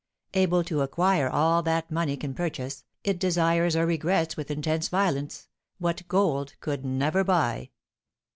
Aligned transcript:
Able 0.33 0.63
to 0.63 0.81
acquire 0.81 1.29
all 1.29 1.61
that 1.61 1.91
money 1.91 2.17
can 2.17 2.33
purchase, 2.33 2.83
it 3.03 3.19
desires 3.19 3.75
or 3.75 3.85
regrets 3.85 4.35
with 4.35 4.49
intense 4.49 4.87
violence 4.87 5.47
"What 5.77 6.07
gold 6.07 6.55
could 6.59 6.83
never 6.83 7.23
buy." 7.23 7.69